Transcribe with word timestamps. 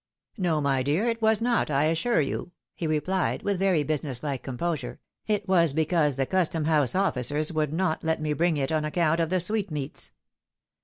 "No, 0.39 0.59
my 0.61 0.81
dear, 0.81 1.05
it 1.05 1.21
was 1.21 1.41
not, 1.41 1.69
I 1.69 1.83
assure 1.83 2.21
you," 2.21 2.53
he 2.73 2.87
replied, 2.87 3.43
with 3.43 3.59
very 3.59 3.83
business 3.83 4.23
like 4.23 4.41
composure;" 4.41 4.99
it 5.27 5.47
was 5.47 5.73
because 5.73 6.15
the 6.15 6.25
Custom 6.25 6.65
house 6.65 6.95
officers 6.95 7.53
would 7.53 7.71
not 7.71 8.03
let 8.03 8.19
me 8.19 8.33
bring 8.33 8.57
it 8.57 8.71
on 8.71 8.83
account 8.83 9.19
of 9.19 9.29
the 9.29 9.39
sweetmeats." 9.39 10.11